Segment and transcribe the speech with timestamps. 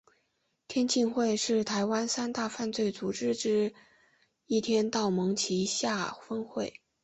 [0.67, 3.71] 天庆会是台湾三大犯罪组织之
[4.47, 6.81] 一天道盟旗下分会。